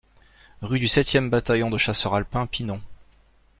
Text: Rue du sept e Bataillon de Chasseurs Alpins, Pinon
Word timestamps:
Rue 0.63 0.79
du 0.79 0.87
sept 0.87 1.13
e 1.15 1.19
Bataillon 1.29 1.69
de 1.69 1.77
Chasseurs 1.77 2.15
Alpins, 2.15 2.47
Pinon 2.47 2.81